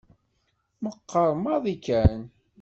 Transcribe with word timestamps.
Meqqer 0.83 1.29
maḍi 1.43 1.75
kan. 1.85 2.21